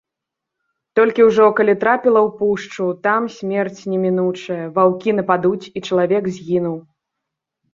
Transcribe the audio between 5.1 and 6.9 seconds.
нападуць, і чалавек згінуў.